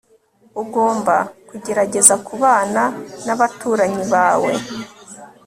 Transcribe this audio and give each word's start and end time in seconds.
ugomba 0.61 1.15
kugerageza 1.49 2.15
kubana 2.27 2.83
nabaturanyi 3.25 4.03
bawe 4.13 4.51